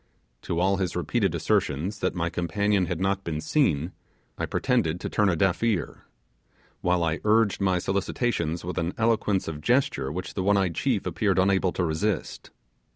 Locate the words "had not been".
2.87-3.39